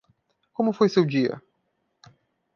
[0.55, 1.33] Como foi seu dia